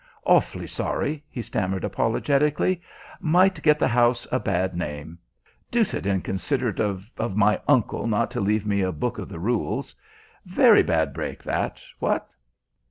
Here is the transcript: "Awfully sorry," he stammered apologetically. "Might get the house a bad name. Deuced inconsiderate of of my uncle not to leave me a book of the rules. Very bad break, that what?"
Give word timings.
"Awfully 0.25 0.65
sorry," 0.65 1.23
he 1.29 1.43
stammered 1.43 1.83
apologetically. 1.83 2.81
"Might 3.19 3.61
get 3.61 3.77
the 3.77 3.87
house 3.87 4.27
a 4.31 4.39
bad 4.39 4.75
name. 4.75 5.19
Deuced 5.69 6.07
inconsiderate 6.07 6.79
of 6.79 7.11
of 7.19 7.37
my 7.37 7.61
uncle 7.67 8.07
not 8.07 8.31
to 8.31 8.41
leave 8.41 8.65
me 8.65 8.81
a 8.81 8.91
book 8.91 9.19
of 9.19 9.29
the 9.29 9.37
rules. 9.37 9.93
Very 10.43 10.81
bad 10.81 11.13
break, 11.13 11.43
that 11.43 11.83
what?" 11.99 12.33